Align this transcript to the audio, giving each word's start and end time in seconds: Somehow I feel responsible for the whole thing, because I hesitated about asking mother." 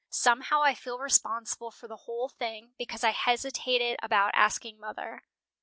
Somehow 0.09 0.63
I 0.63 0.73
feel 0.73 0.97
responsible 0.97 1.69
for 1.69 1.87
the 1.87 1.95
whole 2.07 2.27
thing, 2.27 2.73
because 2.75 3.03
I 3.03 3.11
hesitated 3.11 3.99
about 4.01 4.33
asking 4.33 4.79
mother." 4.79 5.21